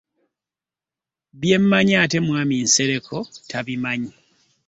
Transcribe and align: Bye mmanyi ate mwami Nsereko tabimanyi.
Bye 1.39 1.57
mmanyi 1.61 1.93
ate 2.03 2.17
mwami 2.25 2.55
Nsereko 2.65 3.17
tabimanyi. 3.49 4.11